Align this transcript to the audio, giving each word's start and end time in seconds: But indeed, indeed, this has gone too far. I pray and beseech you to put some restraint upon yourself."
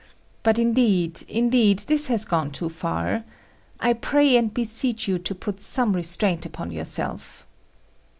But 0.41 0.57
indeed, 0.57 1.21
indeed, 1.27 1.77
this 1.85 2.07
has 2.07 2.25
gone 2.25 2.49
too 2.49 2.69
far. 2.69 3.23
I 3.79 3.93
pray 3.93 4.35
and 4.35 4.51
beseech 4.51 5.07
you 5.07 5.19
to 5.19 5.35
put 5.35 5.61
some 5.61 5.93
restraint 5.95 6.43
upon 6.43 6.71
yourself." 6.71 7.45